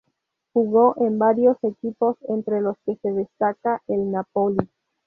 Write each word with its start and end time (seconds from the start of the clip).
Jugó 0.53 0.95
en 0.97 1.19
varios 1.19 1.57
equipos, 1.63 2.17
entre 2.27 2.59
los 2.59 2.75
que 2.87 2.95
se 3.03 3.11
destaca 3.11 3.83
el 3.85 4.09
Napoli. 4.09 4.57